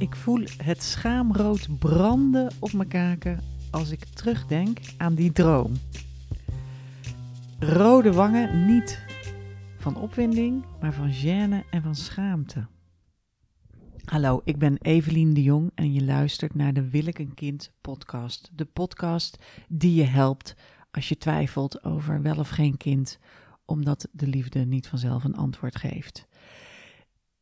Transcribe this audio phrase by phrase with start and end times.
[0.00, 5.72] Ik voel het schaamrood branden op mijn kaken als ik terugdenk aan die droom.
[7.58, 9.04] Rode wangen niet
[9.78, 12.66] van opwinding, maar van gêne en van schaamte.
[14.04, 17.72] Hallo, ik ben Evelien de Jong en je luistert naar de Wil ik een kind
[17.80, 18.50] podcast.
[18.52, 20.54] De podcast die je helpt
[20.90, 23.18] als je twijfelt over wel of geen kind,
[23.64, 26.28] omdat de liefde niet vanzelf een antwoord geeft.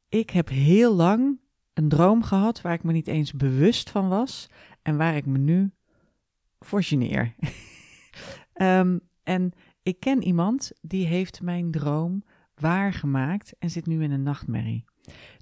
[0.09, 1.39] Ik heb heel lang
[1.79, 4.51] een droom gehad waar ik me niet eens bewust van was
[4.83, 5.73] en waar ik me nu
[6.59, 7.35] voor geneer.
[8.55, 12.23] um, en ik ken iemand die heeft mijn droom
[12.55, 14.85] waargemaakt en zit nu in een nachtmerrie.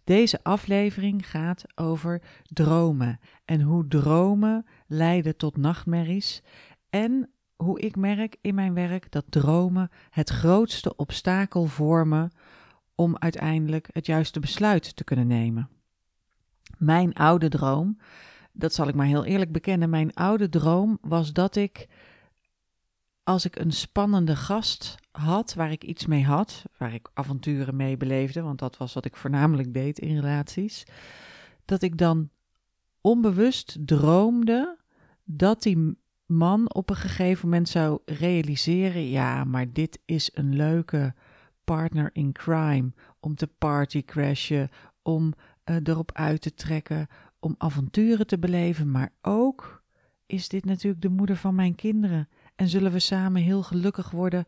[0.04, 6.42] Deze aflevering gaat over dromen en hoe dromen leiden tot nachtmerries
[6.90, 12.32] en hoe ik merk in mijn werk dat dromen het grootste obstakel vormen
[12.94, 15.75] om uiteindelijk het juiste besluit te kunnen nemen.
[16.78, 17.98] Mijn oude droom,
[18.52, 21.88] dat zal ik maar heel eerlijk bekennen, mijn oude droom was dat ik,
[23.22, 27.96] als ik een spannende gast had, waar ik iets mee had, waar ik avonturen mee
[27.96, 30.86] beleefde, want dat was wat ik voornamelijk deed in relaties,
[31.64, 32.30] dat ik dan
[33.00, 34.78] onbewust droomde
[35.24, 41.14] dat die man op een gegeven moment zou realiseren: ja, maar dit is een leuke
[41.64, 44.70] partner in crime om te party crashen,
[45.02, 45.32] om
[45.70, 47.06] uh, erop uit te trekken,
[47.38, 49.82] om avonturen te beleven, maar ook
[50.26, 54.46] is dit natuurlijk de moeder van mijn kinderen en zullen we samen heel gelukkig worden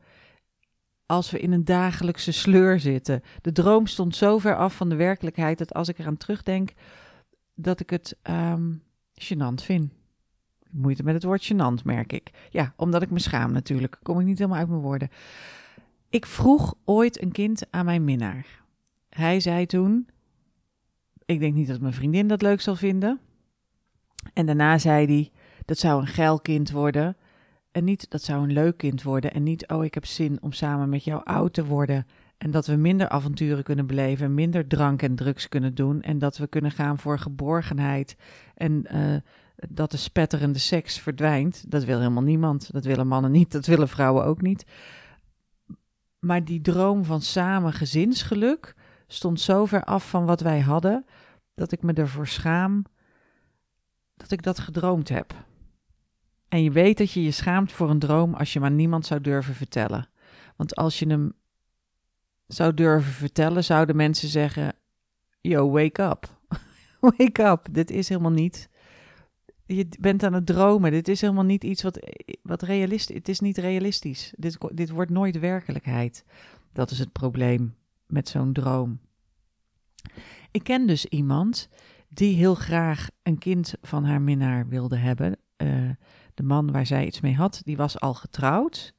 [1.06, 3.22] als we in een dagelijkse sleur zitten.
[3.42, 6.72] De droom stond zo ver af van de werkelijkheid dat als ik eraan terugdenk,
[7.54, 8.82] dat ik het um,
[9.14, 9.92] gênant vind.
[10.70, 12.30] Moeite met het woord gênant, merk ik.
[12.50, 13.98] Ja, omdat ik me schaam natuurlijk.
[14.02, 15.10] Kom ik niet helemaal uit mijn woorden.
[16.08, 18.46] Ik vroeg ooit een kind aan mijn minnaar.
[19.08, 20.08] Hij zei toen:
[21.28, 23.20] ik denk niet dat mijn vriendin dat leuk zal vinden.
[24.32, 25.30] En daarna zei hij,
[25.64, 27.16] dat zou een geil kind worden.
[27.70, 29.32] En niet, dat zou een leuk kind worden.
[29.32, 32.06] En niet, oh, ik heb zin om samen met jou oud te worden.
[32.38, 36.02] En dat we minder avonturen kunnen beleven, minder drank en drugs kunnen doen.
[36.02, 38.16] En dat we kunnen gaan voor geborgenheid.
[38.54, 39.16] En uh,
[39.68, 41.70] dat de spetterende seks verdwijnt.
[41.70, 42.72] Dat wil helemaal niemand.
[42.72, 44.66] Dat willen mannen niet, dat willen vrouwen ook niet.
[46.18, 48.74] Maar die droom van samen gezinsgeluk
[49.06, 51.04] stond zo ver af van wat wij hadden
[51.58, 52.84] dat ik me ervoor schaam
[54.16, 55.34] dat ik dat gedroomd heb.
[56.48, 59.20] En je weet dat je je schaamt voor een droom als je maar niemand zou
[59.20, 60.08] durven vertellen.
[60.56, 61.32] Want als je hem
[62.46, 64.74] zou durven vertellen, zouden mensen zeggen:
[65.40, 66.38] Yo, wake up.
[67.16, 67.66] wake up.
[67.70, 68.68] Dit is helemaal niet.
[69.66, 70.90] Je bent aan het dromen.
[70.90, 71.98] Dit is helemaal niet iets wat,
[72.42, 74.32] wat realistisch Het is niet realistisch.
[74.36, 76.24] Dit, dit wordt nooit werkelijkheid.
[76.72, 77.74] Dat is het probleem
[78.06, 79.00] met zo'n droom.
[80.50, 81.68] Ik ken dus iemand
[82.08, 85.36] die heel graag een kind van haar minnaar wilde hebben.
[85.56, 85.90] Uh,
[86.34, 88.94] de man waar zij iets mee had, die was al getrouwd.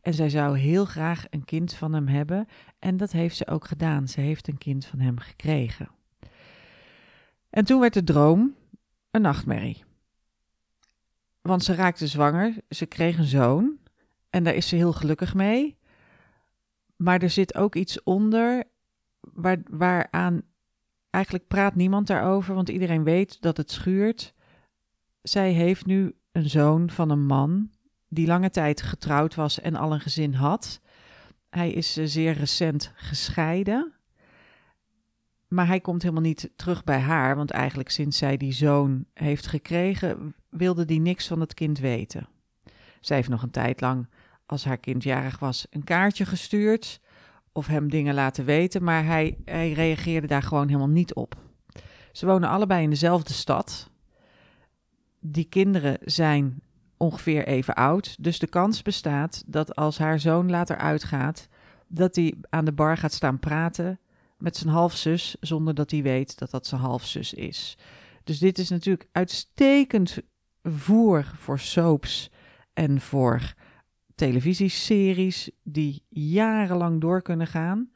[0.00, 2.46] En zij zou heel graag een kind van hem hebben.
[2.78, 4.08] En dat heeft ze ook gedaan.
[4.08, 5.90] Ze heeft een kind van hem gekregen.
[7.50, 8.54] En toen werd de droom
[9.10, 9.84] een nachtmerrie.
[11.40, 13.78] Want ze raakte zwanger, ze kreeg een zoon.
[14.30, 15.76] En daar is ze heel gelukkig mee.
[16.96, 18.64] Maar er zit ook iets onder
[19.20, 20.42] waar, waaraan
[21.12, 24.34] eigenlijk praat niemand daarover, want iedereen weet dat het schuurt.
[25.22, 27.70] Zij heeft nu een zoon van een man
[28.08, 30.80] die lange tijd getrouwd was en al een gezin had.
[31.50, 33.92] Hij is eh, zeer recent gescheiden.
[35.48, 39.46] Maar hij komt helemaal niet terug bij haar, want eigenlijk sinds zij die zoon heeft
[39.46, 42.28] gekregen, wilde die niks van het kind weten.
[43.00, 44.08] Zij heeft nog een tijd lang,
[44.46, 47.00] als haar kind jarig was, een kaartje gestuurd
[47.52, 51.36] of hem dingen laten weten, maar hij, hij reageerde daar gewoon helemaal niet op.
[52.12, 53.90] Ze wonen allebei in dezelfde stad.
[55.20, 56.62] Die kinderen zijn
[56.96, 61.48] ongeveer even oud, dus de kans bestaat dat als haar zoon later uitgaat,
[61.86, 64.00] dat hij aan de bar gaat staan praten
[64.38, 67.78] met zijn halfzus, zonder dat hij weet dat dat zijn halfzus is.
[68.24, 70.18] Dus dit is natuurlijk uitstekend
[70.62, 72.30] voer voor soaps
[72.72, 73.54] en voor
[74.14, 77.90] televisieseries die jarenlang door kunnen gaan.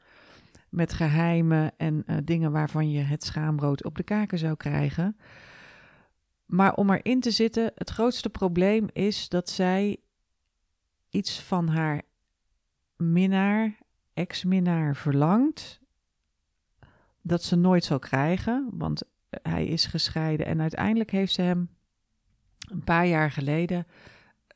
[0.69, 5.17] Met geheimen en uh, dingen waarvan je het schaamrood op de kaken zou krijgen.
[6.45, 9.97] Maar om erin te zitten, het grootste probleem is dat zij
[11.09, 12.01] iets van haar
[12.95, 13.77] minnaar,
[14.13, 15.79] ex-minnaar verlangt.
[17.21, 20.45] Dat ze nooit zal krijgen, want hij is gescheiden.
[20.45, 21.69] En uiteindelijk heeft ze hem
[22.71, 23.87] een paar jaar geleden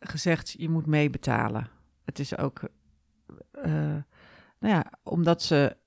[0.01, 1.69] gezegd, je moet meebetalen.
[2.03, 2.62] Het is ook,
[3.53, 3.63] uh,
[4.59, 5.77] nou ja, omdat ze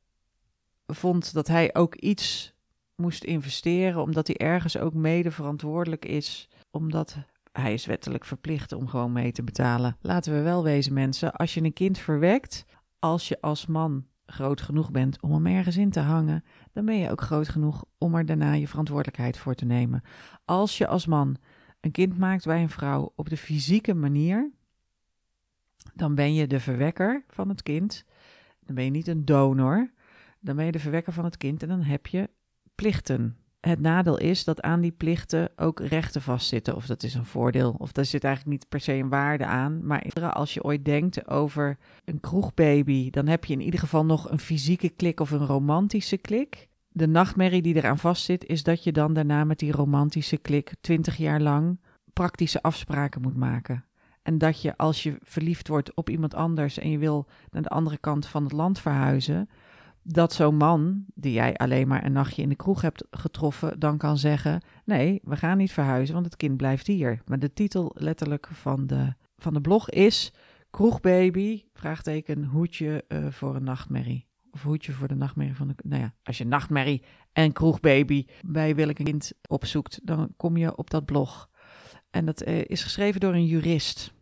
[0.86, 2.54] vond dat hij ook iets
[2.96, 7.16] moest investeren, omdat hij ergens ook mede verantwoordelijk is, omdat
[7.52, 9.96] hij is wettelijk verplicht om gewoon mee te betalen.
[10.00, 12.64] Laten we wel wezen, mensen, als je een kind verwekt,
[12.98, 16.98] als je als man groot genoeg bent om hem ergens in te hangen, dan ben
[16.98, 20.02] je ook groot genoeg om er daarna je verantwoordelijkheid voor te nemen.
[20.44, 21.36] Als je als man
[21.84, 24.50] een kind maakt bij een vrouw op de fysieke manier,
[25.94, 28.04] dan ben je de verwekker van het kind.
[28.60, 29.90] Dan ben je niet een donor.
[30.40, 32.30] Dan ben je de verwekker van het kind en dan heb je
[32.74, 33.36] plichten.
[33.60, 36.76] Het nadeel is dat aan die plichten ook rechten vastzitten.
[36.76, 37.74] Of dat is een voordeel.
[37.78, 39.86] Of daar zit eigenlijk niet per se een waarde aan.
[39.86, 44.30] Maar als je ooit denkt over een kroegbaby, dan heb je in ieder geval nog
[44.30, 46.68] een fysieke klik of een romantische klik.
[46.96, 51.16] De nachtmerrie die eraan vastzit, is dat je dan daarna met die romantische klik twintig
[51.16, 51.80] jaar lang
[52.12, 53.84] praktische afspraken moet maken.
[54.22, 57.68] En dat je als je verliefd wordt op iemand anders en je wil naar de
[57.68, 59.48] andere kant van het land verhuizen,
[60.02, 63.98] dat zo'n man, die jij alleen maar een nachtje in de kroeg hebt getroffen, dan
[63.98, 67.22] kan zeggen: Nee, we gaan niet verhuizen, want het kind blijft hier.
[67.26, 70.32] Maar de titel letterlijk van de, van de blog is:
[70.70, 74.26] Kroegbaby, vraagteken, hoedje uh, voor een nachtmerrie.
[74.54, 75.74] Of hoedje voor de nachtmerrie van de.
[75.82, 80.90] Nou ja, als je nachtmerrie en kroegbaby bij welk kind opzoekt, dan kom je op
[80.90, 81.50] dat blog.
[82.10, 84.12] En dat uh, is geschreven door een jurist.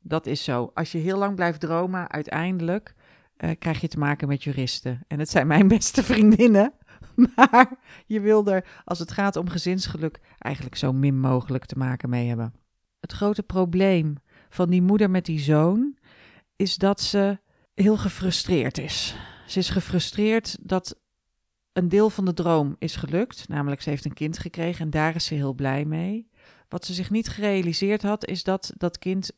[0.00, 0.70] Dat is zo.
[0.74, 2.94] Als je heel lang blijft dromen, uiteindelijk
[3.38, 5.04] uh, krijg je te maken met juristen.
[5.06, 6.72] En het zijn mijn beste vriendinnen.
[7.36, 12.08] Maar je wil er, als het gaat om gezinsgeluk, eigenlijk zo min mogelijk te maken
[12.08, 12.54] mee hebben.
[13.00, 14.16] Het grote probleem
[14.48, 15.96] van die moeder met die zoon
[16.56, 17.38] is dat ze
[17.74, 19.16] heel gefrustreerd is.
[19.46, 21.00] Ze is gefrustreerd dat
[21.72, 25.14] een deel van de droom is gelukt, namelijk ze heeft een kind gekregen en daar
[25.14, 26.30] is ze heel blij mee.
[26.68, 29.30] Wat ze zich niet gerealiseerd had, is dat dat kind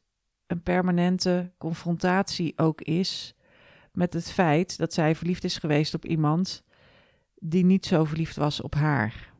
[0.46, 3.34] een permanente confrontatie ook is
[3.92, 6.64] met het feit dat zij verliefd is geweest op iemand
[7.34, 9.32] die niet zo verliefd was op haar.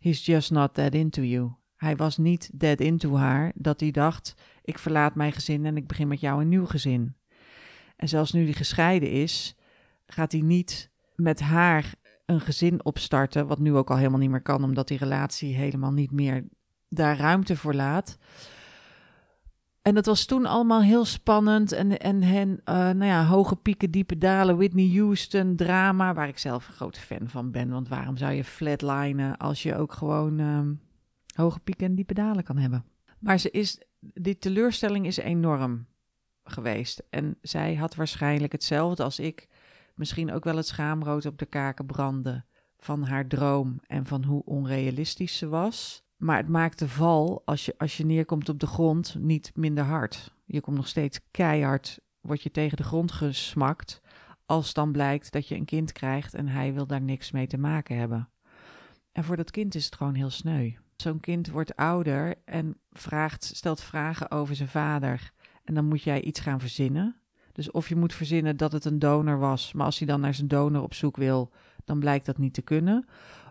[0.00, 1.52] He's just not that into you.
[1.76, 5.86] Hij was niet dead into haar dat hij dacht: ik verlaat mijn gezin en ik
[5.86, 7.16] begin met jou een nieuw gezin.
[7.96, 9.56] En zelfs nu hij gescheiden is,
[10.06, 11.94] gaat hij niet met haar
[12.26, 15.92] een gezin opstarten, wat nu ook al helemaal niet meer kan, omdat die relatie helemaal
[15.92, 16.44] niet meer
[16.88, 18.18] daar ruimte voor laat.
[19.82, 21.72] En dat was toen allemaal heel spannend.
[21.72, 26.38] En, en hen, uh, nou ja, hoge pieken, diepe dalen, Whitney Houston, drama, waar ik
[26.38, 27.68] zelf een grote fan van ben.
[27.68, 30.80] Want waarom zou je flatlinen als je ook gewoon um,
[31.34, 32.84] hoge pieken en diepe dalen kan hebben?
[33.18, 35.86] Maar ze is, die teleurstelling is enorm
[36.44, 37.02] geweest.
[37.10, 39.48] En zij had waarschijnlijk hetzelfde als ik,
[39.94, 42.46] misschien ook wel het schaamrood op de kaken branden
[42.76, 46.02] van haar droom en van hoe onrealistisch ze was.
[46.16, 49.84] Maar het maakt de val, als je, als je neerkomt op de grond, niet minder
[49.84, 50.34] hard.
[50.44, 54.00] Je komt nog steeds keihard, word je tegen de grond gesmakt.
[54.46, 57.58] Als dan blijkt dat je een kind krijgt en hij wil daar niks mee te
[57.58, 58.28] maken hebben.
[59.12, 60.72] En voor dat kind is het gewoon heel sneu.
[60.96, 65.32] Zo'n kind wordt ouder en vraagt, stelt vragen over zijn vader.
[65.64, 67.16] En dan moet jij iets gaan verzinnen.
[67.54, 70.34] Dus of je moet verzinnen dat het een donor was, maar als hij dan naar
[70.34, 71.52] zijn donor op zoek wil,
[71.84, 73.06] dan blijkt dat niet te kunnen.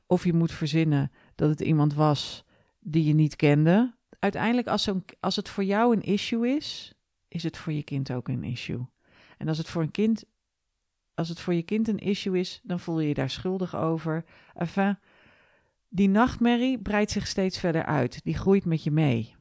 [0.08, 2.46] Of je moet verzinnen dat het iemand was
[2.80, 3.96] die je niet kende.
[4.20, 4.90] Uiteindelijk, als,
[5.20, 6.94] als het voor jou een issue is,
[7.28, 8.86] is het voor je kind ook een issue.
[9.38, 10.24] En als het voor een kind,
[11.14, 14.26] als het voor je kind een issue is, dan voel je je daar schuldig over.
[14.54, 14.98] Enfin,
[15.90, 18.24] die nachtmerrie breidt zich steeds verder uit.
[18.24, 19.36] Die groeit met je mee.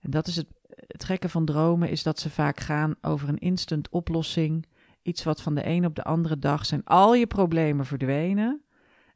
[0.00, 0.46] En dat is het,
[0.86, 4.66] het gekke van dromen, is dat ze vaak gaan over een instant oplossing.
[5.02, 8.62] Iets wat van de een op de andere dag zijn al je problemen verdwenen.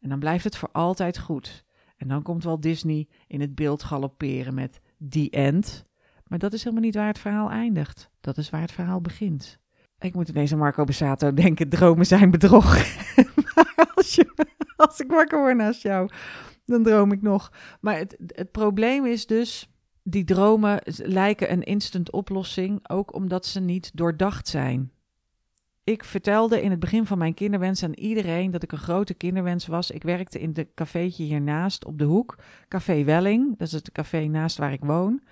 [0.01, 1.65] En dan blijft het voor altijd goed.
[1.97, 5.85] En dan komt wel Disney in het beeld galopperen met The End.
[6.27, 8.11] Maar dat is helemaal niet waar het verhaal eindigt.
[8.21, 9.59] Dat is waar het verhaal begint.
[9.99, 12.75] Ik moet ineens aan Marco Besato denken, dromen zijn bedrog.
[13.55, 16.11] maar als, je, als ik wakker word naast jou,
[16.65, 17.53] dan droom ik nog.
[17.81, 19.71] Maar het, het probleem is dus,
[20.11, 24.91] die dromen lijken een instant oplossing, ook omdat ze niet doordacht zijn.
[25.85, 29.67] Ik vertelde in het begin van mijn kinderwens aan iedereen dat ik een grote kinderwens
[29.67, 29.91] was.
[29.91, 32.39] Ik werkte in de cafeetje hiernaast op de hoek,
[32.69, 33.59] Café Welling.
[33.59, 35.23] Dat is het café naast waar ik woon.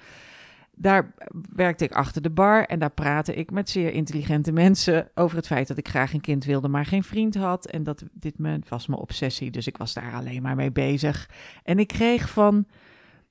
[0.75, 1.14] Daar
[1.54, 5.47] werkte ik achter de bar en daar praatte ik met zeer intelligente mensen over het
[5.47, 7.66] feit dat ik graag een kind wilde, maar geen vriend had.
[7.66, 11.30] En dat dit me, was mijn obsessie, dus ik was daar alleen maar mee bezig.
[11.62, 12.66] En ik kreeg van,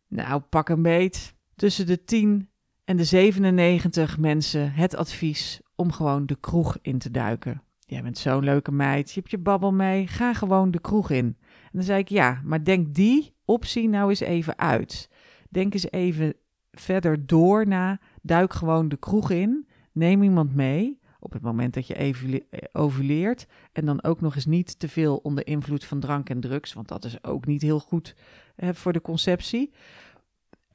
[0.08, 2.50] nou pak een beet, tussen de 10
[2.84, 7.62] en de 97 mensen het advies om gewoon de kroeg in te duiken.
[7.80, 11.26] Jij bent zo'n leuke meid, je hebt je babbel mee, ga gewoon de kroeg in.
[11.64, 15.10] En dan zei ik, ja, maar denk die optie nou eens even uit.
[15.50, 16.34] Denk eens even
[16.72, 21.00] verder door na, duik gewoon de kroeg in, neem iemand mee.
[21.20, 23.48] op het moment dat je eh, ovuleert.
[23.72, 26.88] En dan ook nog eens niet te veel onder invloed van drank en drugs, want
[26.88, 28.16] dat is ook niet heel goed
[28.56, 29.72] hè, voor de conceptie.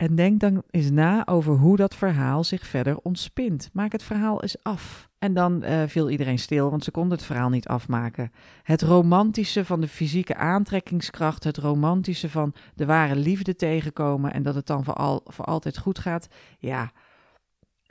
[0.02, 3.70] En denk dan eens na over hoe dat verhaal zich verder ontspint.
[3.72, 5.08] Maak het verhaal eens af.
[5.18, 8.32] En dan uh, viel iedereen stil, want ze konden het verhaal niet afmaken.
[8.62, 14.54] Het romantische van de fysieke aantrekkingskracht, het romantische van de ware liefde tegenkomen en dat
[14.54, 16.28] het dan voor, al, voor altijd goed gaat.
[16.58, 16.92] Ja,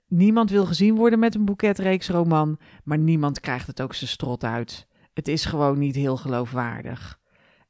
[0.08, 4.88] niemand wil gezien worden met een boeketreeksroman, maar niemand krijgt het ook zijn strot uit.
[5.14, 7.20] Het is gewoon niet heel geloofwaardig.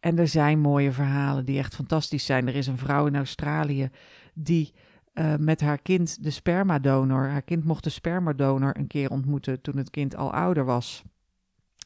[0.02, 2.48] En er zijn mooie verhalen die echt fantastisch zijn.
[2.48, 3.90] Er is een vrouw in Australië
[4.34, 4.74] die
[5.14, 9.78] uh, met haar kind de spermadonor, haar kind mocht de spermadonor een keer ontmoeten toen
[9.78, 11.04] het kind al ouder was.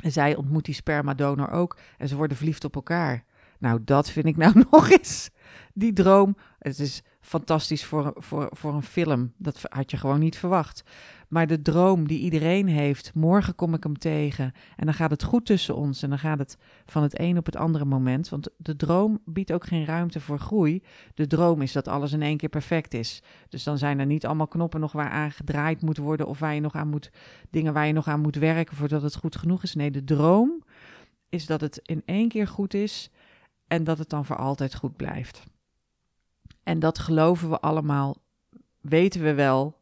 [0.03, 3.23] En zij ontmoet die spermadonor ook en ze worden verliefd op elkaar.
[3.59, 5.29] Nou, dat vind ik nou nog eens.
[5.73, 9.33] Die droom, het is fantastisch voor, voor, voor een film.
[9.37, 10.83] Dat had je gewoon niet verwacht.
[11.27, 15.23] Maar de droom die iedereen heeft, morgen kom ik hem tegen en dan gaat het
[15.23, 18.29] goed tussen ons en dan gaat het van het een op het andere moment.
[18.29, 20.83] Want de droom biedt ook geen ruimte voor groei.
[21.13, 23.23] De droom is dat alles in één keer perfect is.
[23.49, 26.53] Dus dan zijn er niet allemaal knoppen nog waar aan gedraaid moet worden of waar
[26.53, 27.11] je nog aan moet,
[27.49, 29.75] dingen waar je nog aan moet werken voordat het goed genoeg is.
[29.75, 30.63] Nee, de droom
[31.29, 33.09] is dat het in één keer goed is
[33.67, 35.43] en dat het dan voor altijd goed blijft.
[36.65, 38.17] En dat geloven we allemaal,
[38.81, 39.79] weten we wel,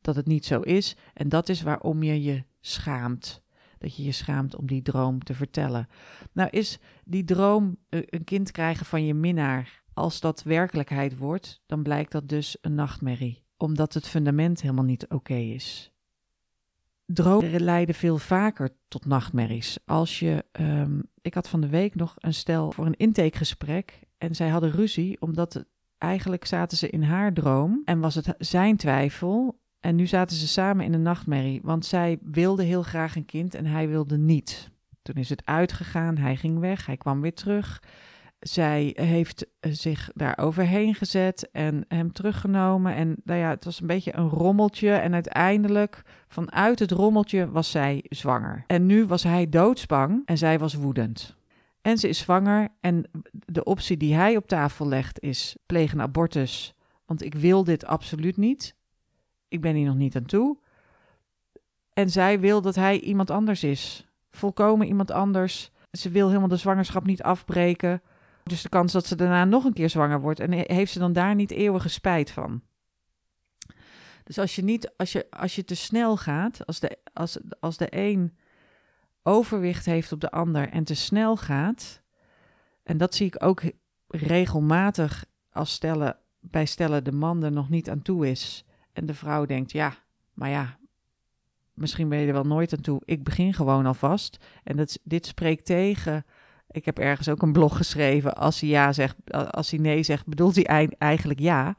[0.00, 0.96] dat het niet zo is.
[1.14, 3.42] En dat is waarom je je schaamt.
[3.78, 5.88] Dat je je schaamt om die droom te vertellen.
[6.32, 9.82] Nou is die droom eh, een kind krijgen van je minnaar.
[9.94, 13.44] Als dat werkelijkheid wordt, dan blijkt dat dus een nachtmerrie.
[13.56, 15.92] Omdat het fundament helemaal niet oké is.
[17.06, 19.78] Dromen leiden veel vaker tot nachtmerries.
[19.84, 24.34] Als je, um, ik had van de week nog een stel voor een intakegesprek en
[24.34, 25.64] zij hadden ruzie omdat
[26.04, 30.48] eigenlijk zaten ze in haar droom en was het zijn twijfel en nu zaten ze
[30.48, 34.70] samen in een nachtmerrie, want zij wilde heel graag een kind en hij wilde niet.
[35.02, 37.82] Toen is het uitgegaan, hij ging weg, hij kwam weer terug.
[38.38, 42.94] Zij heeft zich daar overheen gezet en hem teruggenomen.
[42.94, 44.90] En nou ja, het was een beetje een rommeltje.
[44.90, 48.64] En uiteindelijk, vanuit het rommeltje, was zij zwanger.
[48.66, 51.36] En nu was hij doodsbang en zij was woedend.
[51.84, 52.68] En ze is zwanger.
[52.80, 56.74] En de optie die hij op tafel legt is: pleeg een abortus.
[57.06, 58.74] Want ik wil dit absoluut niet
[59.54, 60.58] ik ben hier nog niet aan toe.
[61.92, 64.06] En zij wil dat hij iemand anders is.
[64.30, 65.70] Volkomen iemand anders.
[65.90, 68.02] Ze wil helemaal de zwangerschap niet afbreken.
[68.42, 70.40] Dus de kans dat ze daarna nog een keer zwanger wordt.
[70.40, 72.62] En heeft ze dan daar niet eeuwige spijt van.
[74.24, 77.76] Dus als je, niet, als je, als je te snel gaat, als de, als, als
[77.76, 78.36] de een
[79.24, 82.02] overwicht heeft op de ander en te snel gaat.
[82.82, 83.62] En dat zie ik ook
[84.08, 88.64] regelmatig als stellen, bij stellen de man er nog niet aan toe is.
[88.92, 89.94] En de vrouw denkt, ja,
[90.32, 90.78] maar ja,
[91.74, 93.02] misschien ben je er wel nooit aan toe.
[93.04, 94.44] Ik begin gewoon alvast.
[94.64, 96.24] En dat, dit spreekt tegen.
[96.70, 98.36] Ik heb ergens ook een blog geschreven.
[98.36, 99.16] Als hij ja zegt,
[99.50, 101.76] als hij nee zegt, bedoelt hij eigenlijk ja.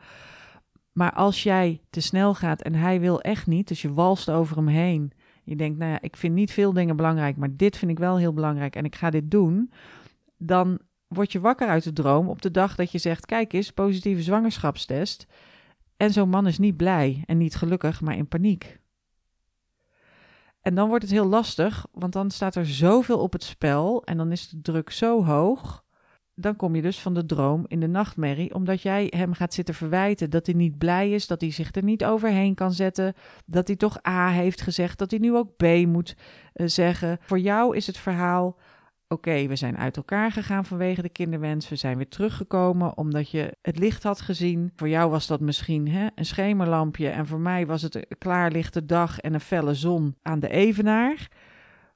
[0.91, 4.55] Maar als jij te snel gaat en hij wil echt niet, dus je walst over
[4.55, 5.11] hem heen.
[5.45, 8.17] Je denkt, nou ja, ik vind niet veel dingen belangrijk, maar dit vind ik wel
[8.17, 9.71] heel belangrijk en ik ga dit doen.
[10.37, 13.71] Dan word je wakker uit de droom op de dag dat je zegt: Kijk eens,
[13.71, 15.25] positieve zwangerschapstest.
[15.97, 18.79] En zo'n man is niet blij en niet gelukkig, maar in paniek.
[20.61, 24.17] En dan wordt het heel lastig, want dan staat er zoveel op het spel en
[24.17, 25.84] dan is de druk zo hoog.
[26.35, 29.75] Dan kom je dus van de droom in de nachtmerrie, omdat jij hem gaat zitten
[29.75, 33.13] verwijten dat hij niet blij is, dat hij zich er niet overheen kan zetten,
[33.45, 36.15] dat hij toch A heeft gezegd, dat hij nu ook B moet
[36.53, 37.17] uh, zeggen.
[37.21, 38.57] Voor jou is het verhaal
[39.07, 41.69] Oké, we zijn uit elkaar gegaan vanwege de kinderwens.
[41.69, 44.71] We zijn weer teruggekomen omdat je het licht had gezien.
[44.75, 47.09] Voor jou was dat misschien hè, een schemerlampje.
[47.09, 51.29] En voor mij was het een klaarlichte dag en een felle zon aan de evenaar.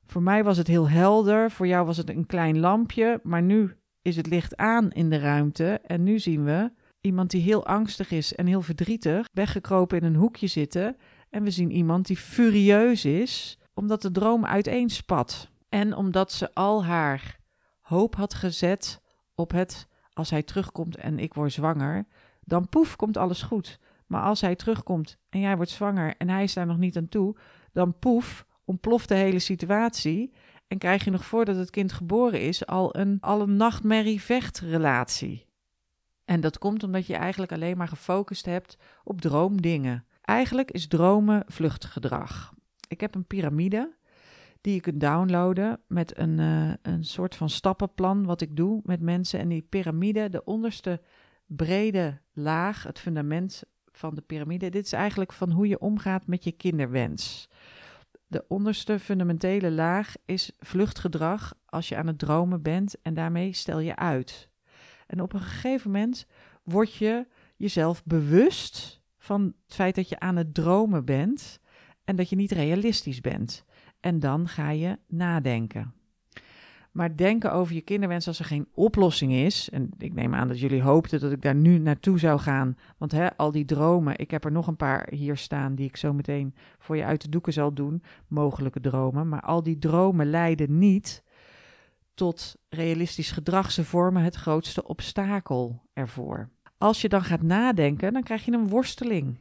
[0.06, 1.52] Voor mij was het heel helder.
[1.52, 3.20] Voor jou was het een klein lampje.
[3.24, 5.80] Maar nu is het licht aan in de ruimte.
[5.84, 10.16] En nu zien we iemand die heel angstig is en heel verdrietig, weggekropen in een
[10.16, 10.98] hoekje zitten.
[11.30, 15.50] En we zien iemand die furieus is omdat de droom uiteenspat.
[15.70, 17.40] En omdat ze al haar
[17.80, 19.02] hoop had gezet
[19.36, 22.06] op het als hij terugkomt en ik word zwanger,
[22.44, 23.80] dan poef komt alles goed.
[24.08, 27.10] Maar als hij terugkomt en jij wordt zwanger en hij is daar nog niet aan
[27.10, 27.36] toe,
[27.72, 30.34] dan poef ontploft de hele situatie
[30.70, 35.48] en krijg je nog voordat het kind geboren is al een, al een nachtmerrie-vechtrelatie.
[36.26, 40.06] En dat komt omdat je eigenlijk alleen maar gefocust hebt op droomdingen.
[40.22, 42.54] Eigenlijk is dromen vluchtgedrag.
[42.88, 43.98] Ik heb een piramide
[44.62, 49.02] die je kunt downloaden met een, uh, een soort van stappenplan wat ik doe met
[49.02, 49.40] mensen.
[49.40, 51.02] En die piramide, de onderste
[51.46, 56.44] brede laag, het fundament van de piramide, dit is eigenlijk van hoe je omgaat met
[56.44, 57.49] je kinderwens.
[58.30, 63.80] De onderste fundamentele laag is vluchtgedrag als je aan het dromen bent en daarmee stel
[63.80, 64.50] je uit.
[65.08, 66.26] En op een gegeven moment
[66.64, 71.60] word je jezelf bewust van het feit dat je aan het dromen bent
[72.04, 73.66] en dat je niet realistisch bent.
[74.00, 75.94] En dan ga je nadenken.
[76.92, 79.70] Maar denken over je kinderwens als er geen oplossing is.
[79.70, 82.78] En ik neem aan dat jullie hoopten dat ik daar nu naartoe zou gaan.
[82.98, 85.98] Want hè, al die dromen, ik heb er nog een paar hier staan die ik
[85.98, 88.04] zo meteen voor je uit de doeken zal doen.
[88.28, 89.30] Mogelijke dromen.
[89.30, 91.24] Maar al die dromen leiden niet
[92.14, 93.72] tot realistisch gedrag.
[93.72, 96.50] Ze vormen het grootste obstakel ervoor.
[96.78, 99.38] Als je dan gaat nadenken, dan krijg je een worsteling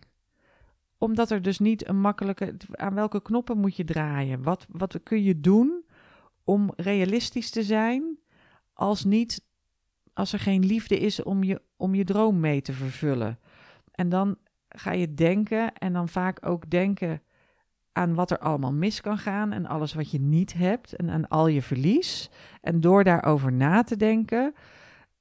[0.99, 2.57] omdat er dus niet een makkelijke.
[2.71, 4.43] Aan welke knoppen moet je draaien?
[4.43, 5.78] Wat, wat kun je doen
[6.49, 8.19] om realistisch te zijn
[8.73, 9.47] als niet
[10.13, 13.39] als er geen liefde is om je, om je droom mee te vervullen.
[13.91, 14.37] En dan
[14.69, 17.23] ga je denken en dan vaak ook denken
[17.93, 21.29] aan wat er allemaal mis kan gaan en alles wat je niet hebt en aan
[21.29, 22.31] al je verlies.
[22.61, 24.55] En door daarover na te denken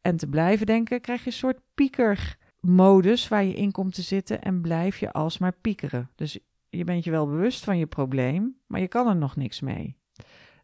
[0.02, 4.42] en te blijven denken, krijg je een soort piekermodus waar je in komt te zitten
[4.42, 6.10] en blijf je alsmaar piekeren.
[6.16, 9.62] Dus je bent je wel bewust van je probleem, maar je kan er nog niks
[9.62, 9.98] mee.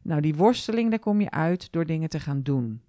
[0.04, 2.82] Nou, die worsteling, daar kom je uit door dingen te gaan doen.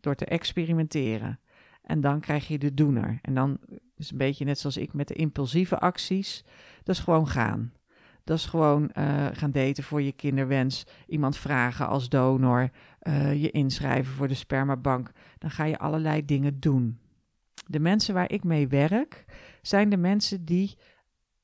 [0.00, 1.40] Door te experimenteren.
[1.82, 3.18] En dan krijg je de doener.
[3.22, 3.58] En dan
[3.96, 6.44] is een beetje net zoals ik met de impulsieve acties.
[6.82, 7.72] Dat is gewoon gaan.
[8.24, 10.86] Dat is gewoon uh, gaan daten voor je kinderwens.
[11.06, 12.70] Iemand vragen als donor.
[13.02, 15.10] Uh, je inschrijven voor de spermabank.
[15.38, 16.98] Dan ga je allerlei dingen doen.
[17.66, 19.24] De mensen waar ik mee werk,
[19.62, 20.76] zijn de mensen die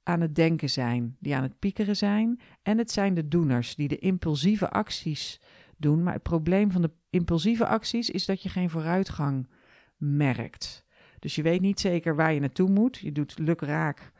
[0.09, 2.41] aan het denken zijn, die aan het piekeren zijn.
[2.63, 5.41] En het zijn de doeners die de impulsieve acties
[5.77, 6.03] doen.
[6.03, 9.49] Maar het probleem van de impulsieve acties is dat je geen vooruitgang
[9.97, 10.85] merkt.
[11.19, 12.99] Dus je weet niet zeker waar je naartoe moet.
[12.99, 14.13] Je doet lukraak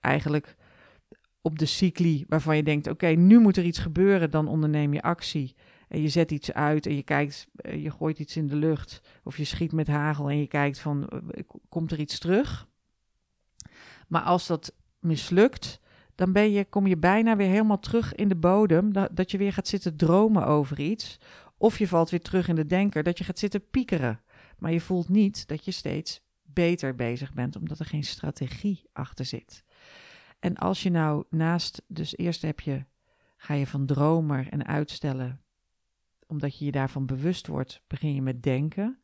[0.00, 0.56] eigenlijk
[1.40, 5.02] op de cycli waarvan je denkt: oké, nu moet er iets gebeuren, dan onderneem je
[5.02, 5.54] actie.
[5.88, 9.02] En je zet iets uit en je kijkt, eh, je gooit iets in de lucht.
[9.24, 12.68] Of je schiet met hagel en je kijkt van, eh, komt er iets terug?
[14.08, 15.80] Maar als dat mislukt,
[16.14, 18.92] dan ben je, kom je bijna weer helemaal terug in de bodem.
[18.92, 21.18] Dat, dat je weer gaat zitten dromen over iets.
[21.56, 24.20] Of je valt weer terug in de denker dat je gaat zitten piekeren.
[24.58, 29.24] Maar je voelt niet dat je steeds beter bezig bent, omdat er geen strategie achter
[29.24, 29.64] zit.
[30.38, 32.84] En als je nou naast, dus eerst heb je,
[33.36, 35.40] ga je van dromer en uitstellen,
[36.26, 39.00] omdat je je daarvan bewust wordt, begin je met denken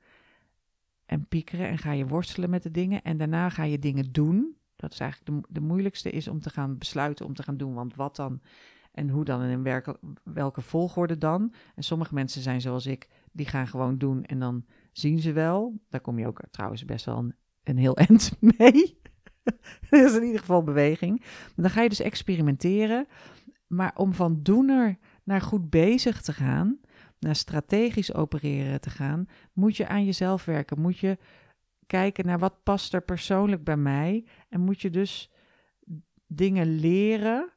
[1.07, 3.03] en piekeren en ga je worstelen met de dingen.
[3.03, 4.57] En daarna ga je dingen doen.
[4.77, 7.75] Dat is eigenlijk de, de moeilijkste is om te gaan besluiten om te gaan doen.
[7.75, 8.41] Want wat dan
[8.97, 9.83] en hoe dan en in
[10.25, 11.55] welke, volgorde dan.
[11.75, 15.81] En sommige mensen zijn zoals ik, die gaan gewoon doen en dan zien ze wel.
[15.89, 19.01] Daar kom je ook trouwens best wel een, een heel eind mee.
[19.91, 21.23] dat is in ieder geval beweging.
[21.57, 23.07] Dan ga je dus experimenteren.
[23.67, 26.79] Maar om van doener naar goed bezig te gaan,
[27.19, 30.81] naar strategisch opereren te gaan, moet je aan jezelf werken.
[30.81, 31.19] Moet je
[31.87, 34.25] kijken naar wat past er persoonlijk bij mij.
[34.49, 35.31] En moet je dus
[36.27, 37.51] dingen leren.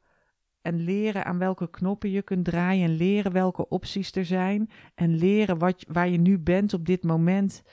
[0.61, 2.89] En leren aan welke knoppen je kunt draaien.
[2.89, 4.69] En leren welke opties er zijn.
[4.95, 7.63] En leren wat, waar je nu bent op dit moment.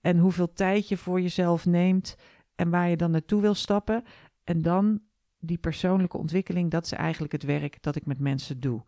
[0.00, 2.16] En hoeveel tijd je voor jezelf neemt.
[2.54, 4.04] En waar je dan naartoe wil stappen.
[4.44, 5.00] En dan
[5.38, 6.70] die persoonlijke ontwikkeling.
[6.70, 8.84] Dat is eigenlijk het werk dat ik met mensen doe.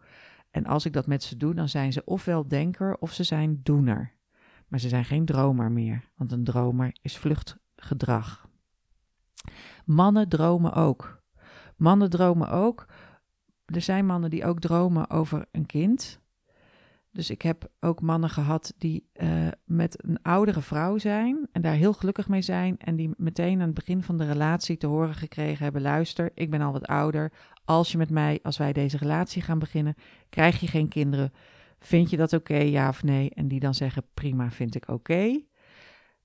[0.50, 3.61] En als ik dat met ze doe, dan zijn ze ofwel denker of ze zijn
[3.62, 4.13] doener.
[4.74, 8.48] Maar ze zijn geen dromer meer, want een dromer is vluchtgedrag.
[9.84, 11.22] Mannen dromen ook.
[11.76, 12.87] Mannen dromen ook.
[13.66, 16.20] Er zijn mannen die ook dromen over een kind.
[17.10, 21.74] Dus ik heb ook mannen gehad die uh, met een oudere vrouw zijn en daar
[21.74, 22.78] heel gelukkig mee zijn.
[22.78, 26.50] En die meteen aan het begin van de relatie te horen gekregen hebben: luister, ik
[26.50, 27.32] ben al wat ouder.
[27.64, 29.94] Als je met mij, als wij deze relatie gaan beginnen,
[30.28, 31.32] krijg je geen kinderen.
[31.85, 33.31] Vind je dat oké, ja of nee?
[33.31, 35.40] En die dan zeggen: prima, vind ik oké.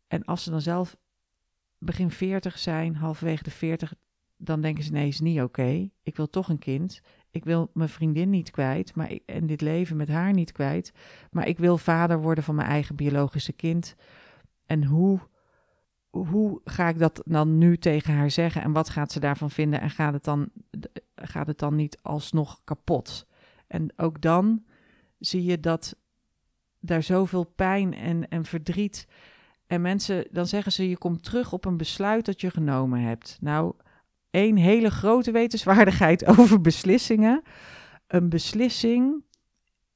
[0.07, 0.97] En als ze dan zelf
[1.77, 3.93] begin 40 zijn, halverwege de 40,
[4.37, 5.89] dan denken ze: nee, is niet oké.
[6.03, 7.01] Ik wil toch een kind.
[7.31, 10.93] Ik wil mijn vriendin niet kwijt maar ik, en dit leven met haar niet kwijt.
[11.31, 13.95] Maar ik wil vader worden van mijn eigen biologische kind.
[14.65, 15.19] En hoe,
[16.09, 18.61] hoe ga ik dat dan nu tegen haar zeggen?
[18.61, 19.81] En wat gaat ze daarvan vinden?
[19.81, 20.49] En gaat het dan,
[21.15, 23.27] gaat het dan niet alsnog kapot?
[23.67, 24.63] En ook dan
[25.19, 25.95] zie je dat
[26.79, 29.07] daar zoveel pijn en, en verdriet.
[29.67, 33.37] En mensen, dan zeggen ze: je komt terug op een besluit dat je genomen hebt.
[33.41, 33.73] Nou,
[34.29, 37.41] één hele grote wetenswaardigheid over beslissingen.
[38.07, 39.23] Een beslissing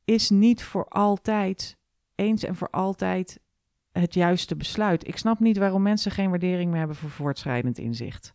[0.05, 1.77] is niet voor altijd,
[2.15, 3.39] eens en voor altijd,
[3.91, 5.07] het juiste besluit.
[5.07, 8.33] Ik snap niet waarom mensen geen waardering meer hebben voor voortschrijdend inzicht.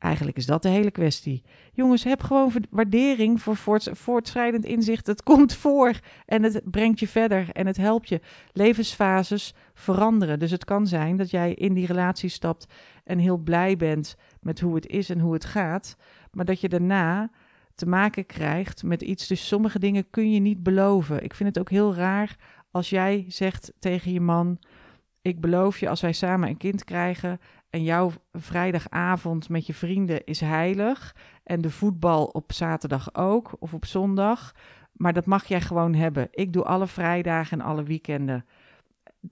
[0.00, 1.42] Eigenlijk is dat de hele kwestie.
[1.72, 3.56] Jongens, heb gewoon waardering voor
[3.92, 5.06] voortschrijdend inzicht.
[5.06, 8.20] Het komt voor en het brengt je verder en het helpt je.
[8.52, 10.38] Levensfases veranderen.
[10.38, 12.66] Dus het kan zijn dat jij in die relatie stapt
[13.04, 15.96] en heel blij bent met hoe het is en hoe het gaat.
[16.32, 17.30] Maar dat je daarna
[17.74, 19.26] te maken krijgt met iets.
[19.26, 21.24] Dus sommige dingen kun je niet beloven.
[21.24, 22.36] Ik vind het ook heel raar
[22.70, 24.58] als jij zegt tegen je man:
[25.22, 30.24] Ik beloof je, als wij samen een kind krijgen en jouw vrijdagavond met je vrienden
[30.24, 34.54] is heilig en de voetbal op zaterdag ook of op zondag,
[34.92, 36.28] maar dat mag jij gewoon hebben.
[36.30, 38.46] Ik doe alle vrijdagen en alle weekenden.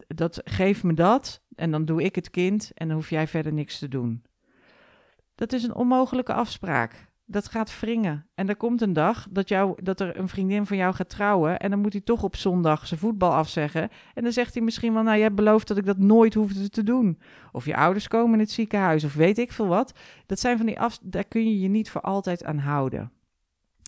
[0.07, 3.53] Dat geef me dat en dan doe ik het kind en dan hoef jij verder
[3.53, 4.23] niks te doen.
[5.35, 8.27] Dat is een onmogelijke afspraak dat gaat wringen.
[8.35, 11.59] En er komt een dag dat, jou, dat er een vriendin van jou gaat trouwen.
[11.59, 13.89] En dan moet hij toch op zondag zijn voetbal afzeggen.
[14.15, 16.83] En dan zegt hij misschien wel: Nou, jij belooft dat ik dat nooit hoefde te
[16.83, 17.19] doen.
[17.53, 19.93] Of je ouders komen in het ziekenhuis, of weet ik veel wat.
[20.27, 20.99] Dat zijn van die af.
[21.03, 23.13] Daar kun je je niet voor altijd aan houden.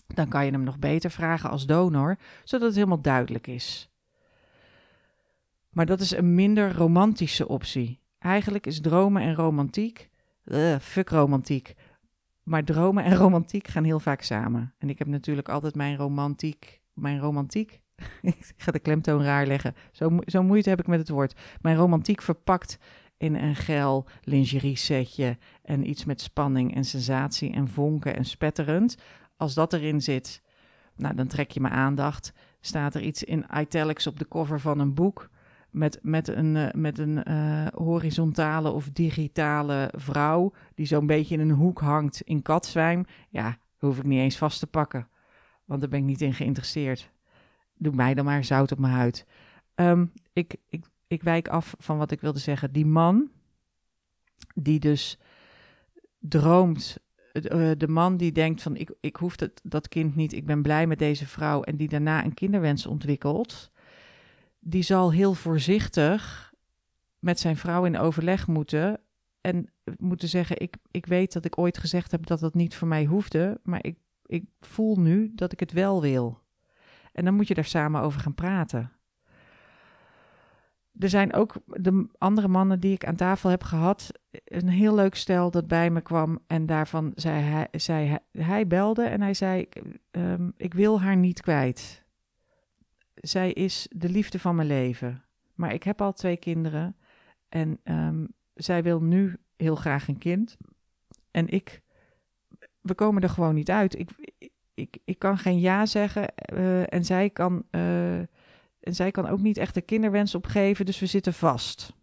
[0.07, 3.89] Dan kan je hem nog beter vragen als donor, zodat het helemaal duidelijk is.
[5.69, 7.99] Maar dat is een minder romantische optie.
[8.19, 10.09] Eigenlijk is dromen en romantiek.
[10.45, 11.75] Uh, fuck romantiek
[12.43, 14.73] maar dromen en romantiek gaan heel vaak samen.
[14.77, 17.81] En ik heb natuurlijk altijd mijn romantiek, mijn romantiek,
[18.21, 21.39] ik ga de klemtoon raar leggen, zo, zo moeite heb ik met het woord.
[21.61, 22.77] Mijn romantiek verpakt
[23.17, 28.97] in een geil lingerie setje en iets met spanning en sensatie en vonken en spetterend.
[29.37, 30.41] Als dat erin zit,
[30.95, 32.33] nou, dan trek je mijn aandacht.
[32.59, 35.29] Staat er iets in italics op de cover van een boek,
[35.71, 41.41] met, met een, uh, met een uh, horizontale of digitale vrouw die zo'n beetje in
[41.41, 45.07] een hoek hangt in katzwijm, ja, hoef ik niet eens vast te pakken.
[45.65, 47.11] Want daar ben ik niet in geïnteresseerd.
[47.77, 49.25] Doe mij dan maar zout op mijn huid.
[49.75, 52.71] Um, ik, ik, ik wijk af van wat ik wilde zeggen.
[52.71, 53.29] Die man,
[54.55, 55.19] die dus
[56.19, 56.97] droomt,
[57.33, 60.87] uh, de man die denkt van ik, ik hoef dat kind niet, ik ben blij
[60.87, 63.71] met deze vrouw en die daarna een kinderwens ontwikkelt
[64.63, 66.53] die zal heel voorzichtig
[67.19, 68.99] met zijn vrouw in overleg moeten.
[69.41, 72.87] En moeten zeggen: ik, ik weet dat ik ooit gezegd heb dat dat niet voor
[72.87, 76.39] mij hoefde, maar ik, ik voel nu dat ik het wel wil.
[77.11, 78.91] En dan moet je daar samen over gaan praten.
[80.99, 84.11] Er zijn ook de andere mannen die ik aan tafel heb gehad.
[84.45, 86.39] Een heel leuk stel dat bij me kwam.
[86.47, 89.67] En daarvan zei hij, zei hij, hij belde en hij zei:
[90.57, 92.01] Ik wil haar niet kwijt
[93.13, 95.23] zij is de liefde van mijn leven.
[95.55, 96.95] Maar ik heb al twee kinderen
[97.49, 100.57] en um, zij wil nu heel graag een kind.
[101.31, 101.81] En ik,
[102.81, 103.99] we komen er gewoon niet uit.
[103.99, 104.09] Ik,
[104.73, 108.17] ik, ik kan geen ja zeggen uh, en, zij kan, uh,
[108.79, 111.93] en zij kan ook niet echt de kinderwens opgeven, dus we zitten vast.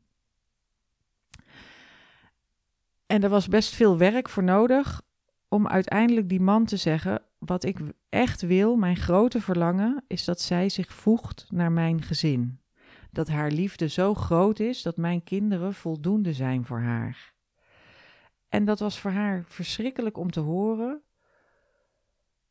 [3.07, 5.03] En er was best veel werk voor nodig
[5.49, 10.41] om uiteindelijk die man te zeggen: wat ik echt wil, mijn grote verlangen, is dat
[10.41, 12.61] zij zich voegt naar mijn gezin.
[13.11, 17.33] Dat haar liefde zo groot is dat mijn kinderen voldoende zijn voor haar.
[18.49, 21.03] En dat was voor haar verschrikkelijk om te horen,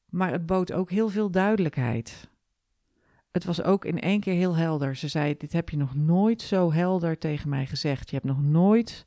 [0.10, 2.30] maar het bood ook heel veel duidelijkheid.
[3.32, 4.96] Het was ook in één keer heel helder.
[4.96, 8.10] Ze zei: Dit heb je nog nooit zo helder tegen mij gezegd.
[8.10, 9.07] Je hebt nog nooit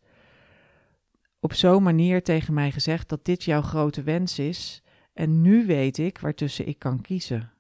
[1.41, 4.83] op zo'n manier tegen mij gezegd dat dit jouw grote wens is.
[5.13, 7.53] En nu weet ik waartussen ik kan kiezen.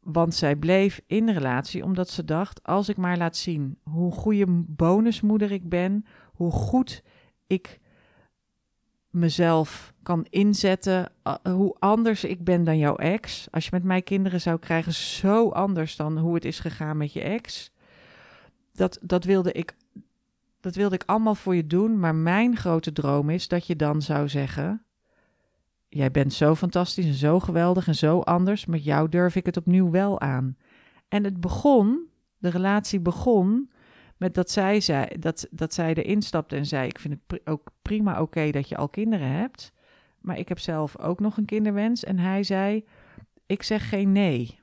[0.00, 4.12] Want zij bleef in de relatie omdat ze dacht: als ik maar laat zien hoe
[4.12, 7.02] goede bonusmoeder ik ben, hoe goed
[7.46, 7.80] ik
[9.10, 11.12] mezelf kan inzetten,
[11.42, 13.48] hoe anders ik ben dan jouw ex.
[13.50, 17.12] Als je met mij kinderen zou krijgen, zo anders dan hoe het is gegaan met
[17.12, 17.70] je ex.
[18.72, 19.76] Dat, dat, wilde ik,
[20.66, 24.02] dat wilde ik allemaal voor je doen, maar mijn grote droom is dat je dan
[24.02, 24.84] zou zeggen:
[25.88, 28.66] Jij bent zo fantastisch en zo geweldig en zo anders.
[28.66, 30.56] Met jou durf ik het opnieuw wel aan.
[31.08, 33.70] En het begon, de relatie begon
[34.16, 37.70] met dat zij, zei, dat, dat zij erin stapte en zei: Ik vind het ook
[37.82, 39.72] prima oké dat je al kinderen hebt.
[40.20, 42.04] Maar ik heb zelf ook nog een kinderwens.
[42.04, 42.84] En hij zei:
[43.46, 44.58] Ik zeg geen nee.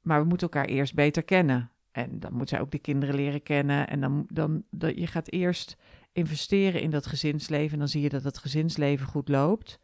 [0.00, 1.73] Maar we moeten elkaar eerst beter kennen.
[1.94, 3.88] En dan moet zij ook de kinderen leren kennen.
[3.88, 4.26] En dan,
[4.70, 5.76] dan je gaat eerst
[6.12, 7.72] investeren in dat gezinsleven.
[7.72, 9.78] En dan zie je dat het gezinsleven goed loopt.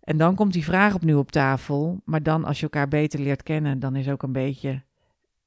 [0.00, 2.00] En dan komt die vraag opnieuw op tafel.
[2.04, 4.82] Maar dan, als je elkaar beter leert kennen, dan is ook een beetje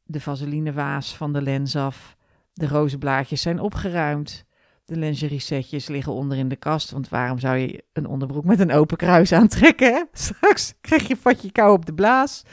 [0.04, 2.16] de vaselinewaas van de lens af.
[2.54, 4.46] De rozenblaadjes zijn opgeruimd.
[4.86, 6.92] De lingerie setjes liggen onder in de kast.
[6.92, 10.08] Want waarom zou je een onderbroek met een open kruis aantrekken?
[10.14, 12.44] Straks krijg je vatje kou op de blaas.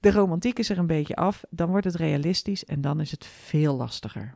[0.00, 1.44] De romantiek is er een beetje af.
[1.50, 4.34] Dan wordt het realistisch en dan is het veel lastiger.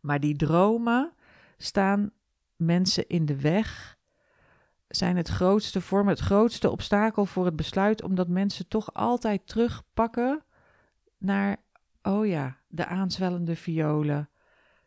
[0.00, 1.12] Maar die dromen
[1.56, 2.12] staan
[2.56, 3.98] mensen in de weg,
[4.88, 10.44] zijn het grootste, vormen het grootste obstakel voor het besluit, omdat mensen toch altijd terugpakken
[11.18, 11.56] naar,
[12.02, 14.30] oh ja, de aanzwellende violen,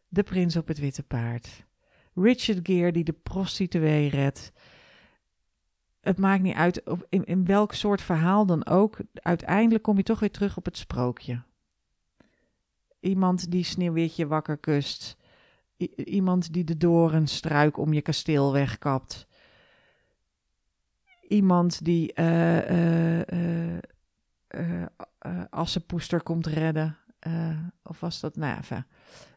[0.08, 1.66] de prins op het witte paard,
[2.16, 4.52] Richard Gere die de prostituee redt.
[6.06, 8.98] Het maakt niet uit in, in welk soort verhaal dan ook.
[9.14, 11.42] Uiteindelijk kom je toch weer terug op het sprookje.
[13.00, 15.18] Iemand die Sneeuwwitje wakker kust.
[15.96, 19.28] iemand die de dorenstruik om je kasteel wegkapt.
[21.28, 23.20] Iemand die uh,
[25.50, 26.98] Assenpoester komt redden.
[27.84, 28.36] of was dat?
[28.36, 28.86] Nou enfin,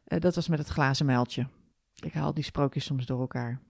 [0.05, 1.47] dat was met het glazen muiltje.
[2.01, 3.61] Ik haal die sprookjes soms door elkaar.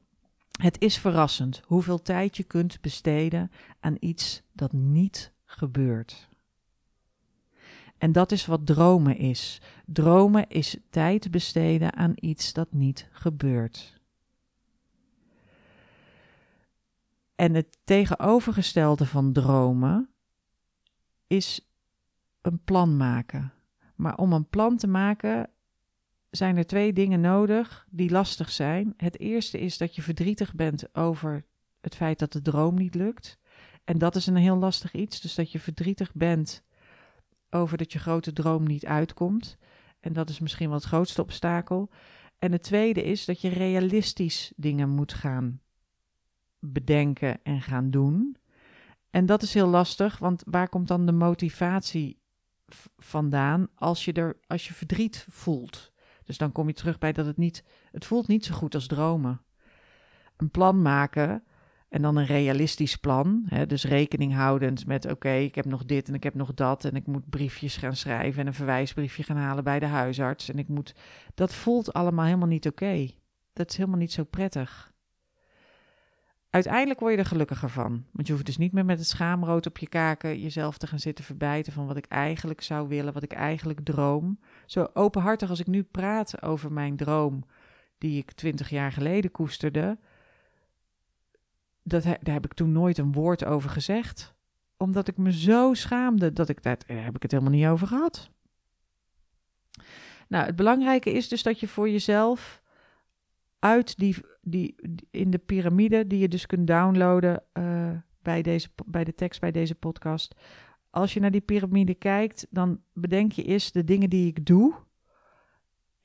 [0.59, 6.29] Het is verrassend hoeveel tijd je kunt besteden aan iets dat niet gebeurt.
[7.99, 9.61] En dat is wat dromen is.
[9.87, 14.01] Dromen is tijd besteden aan iets dat niet gebeurt.
[17.35, 20.09] En het tegenovergestelde van dromen
[21.27, 21.68] is
[22.40, 23.53] een plan maken.
[23.94, 25.51] Maar om een plan te maken
[26.31, 28.95] zijn er twee dingen nodig die lastig zijn.
[28.97, 31.45] Het eerste is dat je verdrietig bent over
[31.81, 33.38] het feit dat de droom niet lukt.
[33.85, 35.21] En dat is een heel lastig iets.
[35.21, 36.62] Dus dat je verdrietig bent
[37.51, 39.59] over dat je grote droom niet uitkomt.
[40.01, 41.91] En dat is misschien wel het grootste obstakel.
[42.38, 45.61] En het tweede is dat je realistisch dingen moet gaan
[46.59, 48.37] bedenken en gaan doen.
[49.11, 52.21] En dat is heel lastig, want waar komt dan de motivatie
[52.97, 55.93] vandaan als je, er, als je verdriet voelt?
[56.29, 58.87] Dus dan kom je terug bij dat het niet, het voelt niet zo goed als
[58.87, 59.41] dromen.
[60.37, 61.43] Een plan maken
[61.88, 63.43] en dan een realistisch plan.
[63.47, 66.85] Hè, dus rekening houdend met: oké, ik heb nog dit en ik heb nog dat.
[66.85, 70.49] En ik moet briefjes gaan schrijven en een verwijsbriefje gaan halen bij de huisarts.
[70.49, 70.95] En ik moet.
[71.35, 73.09] Dat voelt allemaal helemaal niet oké.
[73.53, 74.93] Dat is helemaal niet zo prettig.
[76.59, 78.05] Uiteindelijk word je er gelukkiger van.
[78.12, 80.99] Want je hoeft dus niet meer met het schaamrood op je kaken jezelf te gaan
[80.99, 84.38] zitten verbijten van wat ik eigenlijk zou willen, wat ik eigenlijk droom.
[84.66, 87.44] Zo openhartig als ik nu praat over mijn droom,
[87.99, 89.99] die ik twintig jaar geleden koesterde,
[91.83, 94.35] dat, daar heb ik toen nooit een woord over gezegd.
[94.77, 98.31] Omdat ik me zo schaamde dat ik daar heb ik het helemaal niet over gehad.
[100.29, 102.62] Nou, het belangrijke is dus dat je voor jezelf
[103.59, 104.75] uit die, die,
[105.11, 107.90] in de piramide, die je dus kunt downloaden uh,
[108.23, 110.35] bij, deze, bij de tekst bij deze podcast.
[110.90, 114.75] Als je naar die piramide kijkt, dan bedenk je eerst de dingen die ik doe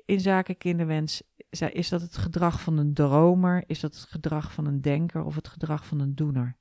[0.06, 1.22] in zaken kinderwens.
[1.50, 3.64] Is dat het gedrag van een dromer?
[3.68, 6.56] Is dat het gedrag van een denker of het gedrag van een doener?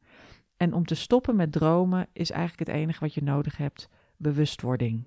[0.57, 5.05] En om te stoppen met dromen is eigenlijk het enige wat je nodig hebt: bewustwording.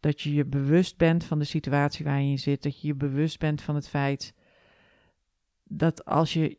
[0.00, 2.62] Dat je je bewust bent van de situatie waarin je zit.
[2.62, 4.34] Dat je je bewust bent van het feit
[5.68, 6.58] dat als, je,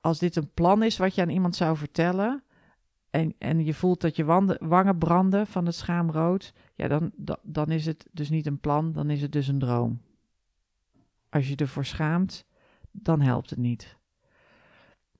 [0.00, 2.42] als dit een plan is wat je aan iemand zou vertellen.
[3.10, 4.24] En, en je voelt dat je
[4.58, 6.52] wangen branden van het schaamrood.
[6.74, 10.00] Ja, dan, dan is het dus niet een plan, dan is het dus een droom.
[11.28, 12.46] Als je ervoor schaamt,
[12.90, 13.96] dan helpt het niet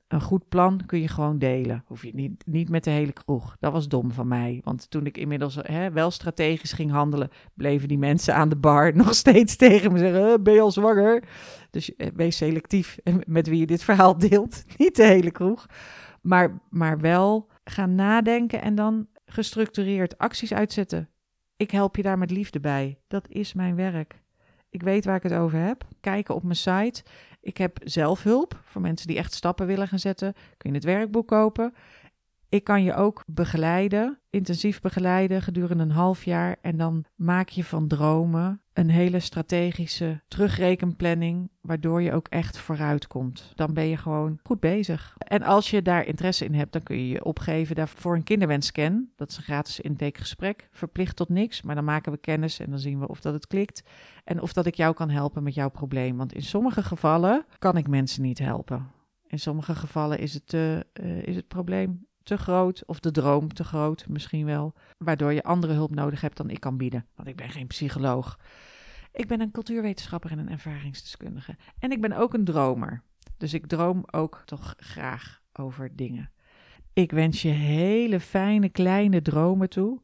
[0.08, 1.84] een goed plan kun je gewoon delen.
[1.86, 3.56] Hoef je niet, niet met de hele kroeg.
[3.60, 4.60] Dat was dom van mij.
[4.64, 8.94] Want toen ik inmiddels hè, wel strategisch ging handelen, bleven die mensen aan de bar
[8.96, 11.28] nog steeds tegen me zeggen: Ben je al zwanger?
[11.70, 14.64] Dus eh, wees selectief met wie je dit verhaal deelt.
[14.76, 15.66] Niet de hele kroeg.
[16.20, 21.08] Maar, maar wel gaan nadenken en dan gestructureerd acties uitzetten.
[21.56, 22.98] Ik help je daar met liefde bij.
[23.08, 24.22] Dat is mijn werk.
[24.70, 25.84] Ik weet waar ik het over heb.
[26.00, 27.02] Kijken op mijn site.
[27.46, 30.34] Ik heb zelfhulp voor mensen die echt stappen willen gaan zetten.
[30.56, 31.74] Kun je het werkboek kopen.
[32.48, 36.56] Ik kan je ook begeleiden, intensief begeleiden gedurende een half jaar.
[36.60, 43.06] En dan maak je van dromen een hele strategische terugrekenplanning, waardoor je ook echt vooruit
[43.06, 43.52] komt.
[43.54, 45.14] Dan ben je gewoon goed bezig.
[45.18, 49.08] En als je daar interesse in hebt, dan kun je je opgeven voor een kinderwenscan.
[49.16, 52.78] Dat is een gratis intakegesprek, verplicht tot niks, maar dan maken we kennis en dan
[52.78, 53.82] zien we of dat het klikt
[54.24, 56.16] en of dat ik jou kan helpen met jouw probleem.
[56.16, 58.90] Want in sommige gevallen kan ik mensen niet helpen.
[59.26, 60.78] In sommige gevallen is het, uh,
[61.22, 65.72] is het probleem te groot of de droom te groot misschien wel, waardoor je andere
[65.72, 67.06] hulp nodig hebt dan ik kan bieden.
[67.14, 68.38] Want ik ben geen psycholoog.
[69.12, 71.56] Ik ben een cultuurwetenschapper en een ervaringsdeskundige.
[71.78, 73.02] En ik ben ook een dromer.
[73.36, 76.30] Dus ik droom ook toch graag over dingen.
[76.92, 80.02] Ik wens je hele fijne kleine dromen toe.